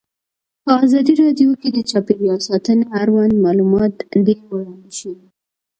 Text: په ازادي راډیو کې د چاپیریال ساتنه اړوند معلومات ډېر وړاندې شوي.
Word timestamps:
په 0.63 0.71
ازادي 0.85 1.13
راډیو 1.21 1.49
کې 1.61 1.69
د 1.73 1.77
چاپیریال 1.89 2.39
ساتنه 2.49 2.83
اړوند 2.99 3.33
معلومات 3.45 3.93
ډېر 4.25 4.39
وړاندې 4.49 4.91
شوي. 4.99 5.27